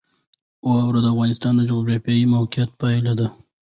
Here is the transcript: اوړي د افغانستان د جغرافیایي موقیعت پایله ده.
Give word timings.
اوړي 0.65 0.99
د 1.03 1.07
افغانستان 1.13 1.53
د 1.55 1.61
جغرافیایي 1.69 2.25
موقیعت 2.35 2.69
پایله 2.81 3.13
ده. 3.19 3.27